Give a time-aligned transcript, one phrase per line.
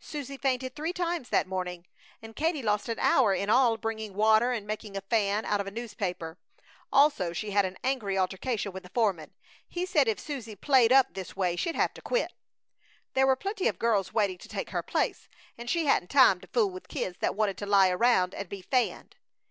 [0.00, 1.86] Susie fainted three times that morning,
[2.22, 5.66] and Katie lost an hour in all, bringing water and making a fan out of
[5.66, 6.38] a newspaper.
[6.90, 9.34] Also she had an angry altercation with the foreman.
[9.68, 12.32] He said if Susie "played up" this way she'd have to quit;
[13.12, 15.28] there were plenty of girls waiting to take her place,
[15.58, 18.62] and he hadn't time to fool with kids that wanted to lie around and be
[18.62, 19.16] fanned.